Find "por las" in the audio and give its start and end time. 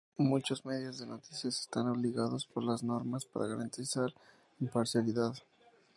2.47-2.81